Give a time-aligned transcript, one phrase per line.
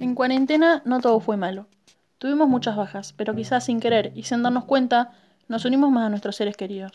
[0.00, 1.66] En cuarentena no todo fue malo.
[2.18, 5.12] Tuvimos muchas bajas, pero quizás sin querer y sin darnos cuenta,
[5.48, 6.92] nos unimos más a nuestros seres queridos.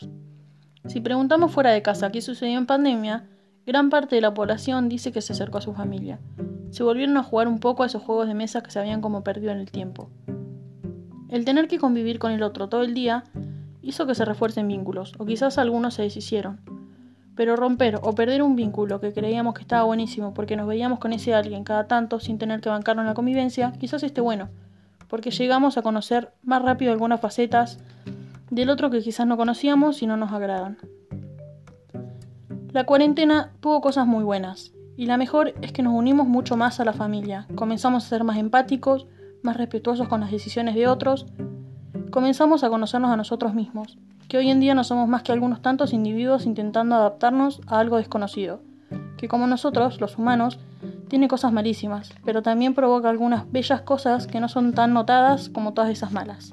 [0.86, 3.26] Si preguntamos fuera de casa qué sucedió en pandemia,
[3.66, 6.20] gran parte de la población dice que se acercó a su familia.
[6.70, 9.24] Se volvieron a jugar un poco a esos juegos de mesa que se habían como
[9.24, 10.10] perdido en el tiempo.
[11.30, 13.24] El tener que convivir con el otro todo el día
[13.80, 16.60] hizo que se refuercen vínculos, o quizás algunos se deshicieron.
[17.36, 21.12] Pero romper o perder un vínculo que creíamos que estaba buenísimo porque nos veíamos con
[21.12, 24.50] ese alguien cada tanto sin tener que bancarnos la convivencia, quizás esté bueno,
[25.08, 27.78] porque llegamos a conocer más rápido algunas facetas
[28.50, 30.78] del otro que quizás no conocíamos y no nos agradan.
[32.72, 36.80] La cuarentena tuvo cosas muy buenas, y la mejor es que nos unimos mucho más
[36.80, 39.06] a la familia, comenzamos a ser más empáticos,
[39.42, 41.26] más respetuosos con las decisiones de otros,
[42.10, 43.98] comenzamos a conocernos a nosotros mismos,
[44.34, 47.98] que hoy en día no somos más que algunos tantos individuos intentando adaptarnos a algo
[47.98, 48.62] desconocido,
[49.16, 50.58] que como nosotros, los humanos,
[51.06, 55.72] tiene cosas malísimas, pero también provoca algunas bellas cosas que no son tan notadas como
[55.72, 56.52] todas esas malas.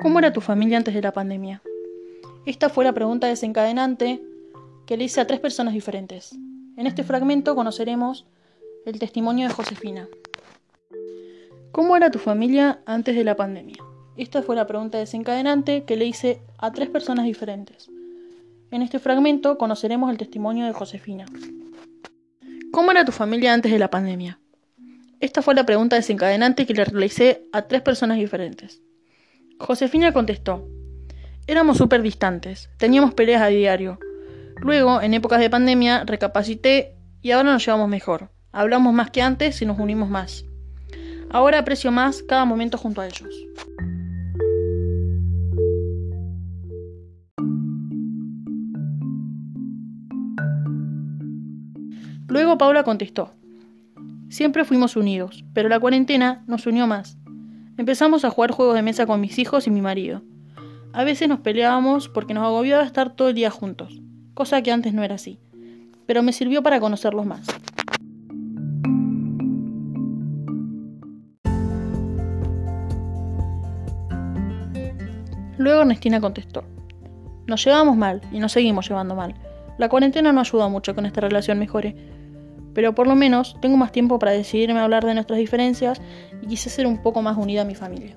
[0.00, 1.60] ¿Cómo era tu familia antes de la pandemia?
[2.46, 4.24] Esta fue la pregunta desencadenante
[4.86, 6.34] que le hice a tres personas diferentes.
[6.76, 8.26] En este fragmento conoceremos
[8.84, 10.08] el testimonio de Josefina.
[11.70, 13.76] ¿Cómo era tu familia antes de la pandemia?
[14.16, 17.88] Esta fue la pregunta desencadenante que le hice a tres personas diferentes.
[18.72, 21.26] En este fragmento conoceremos el testimonio de Josefina.
[22.72, 24.40] ¿Cómo era tu familia antes de la pandemia?
[25.20, 28.82] Esta fue la pregunta desencadenante que le realicé a tres personas diferentes.
[29.60, 30.66] Josefina contestó,
[31.46, 34.00] éramos súper distantes, teníamos peleas a diario,
[34.60, 38.30] Luego, en épocas de pandemia, recapacité y ahora nos llevamos mejor.
[38.52, 40.44] Hablamos más que antes y nos unimos más.
[41.30, 43.34] Ahora aprecio más cada momento junto a ellos.
[52.28, 53.34] Luego Paula contestó,
[54.28, 57.18] Siempre fuimos unidos, pero la cuarentena nos unió más.
[57.76, 60.22] Empezamos a jugar juegos de mesa con mis hijos y mi marido.
[60.92, 64.03] A veces nos peleábamos porque nos agobiaba estar todo el día juntos
[64.34, 65.38] cosa que antes no era así,
[66.06, 67.46] pero me sirvió para conocerlos más.
[75.56, 76.64] Luego Ernestina contestó,
[77.46, 79.34] nos llevamos mal y nos seguimos llevando mal.
[79.78, 81.96] La cuarentena no ayuda mucho a que esta relación mejore,
[82.74, 86.02] pero por lo menos tengo más tiempo para decidirme a hablar de nuestras diferencias
[86.42, 88.16] y quise ser un poco más unida a mi familia.